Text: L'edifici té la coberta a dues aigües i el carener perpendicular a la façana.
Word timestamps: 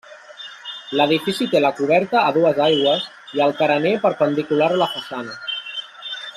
L'edifici 0.99 1.47
té 1.51 1.61
la 1.61 1.71
coberta 1.81 2.23
a 2.31 2.33
dues 2.39 2.63
aigües 2.69 3.05
i 3.37 3.45
el 3.47 3.55
carener 3.61 3.95
perpendicular 4.07 4.73
a 4.77 4.83
la 4.85 4.91
façana. 4.99 5.41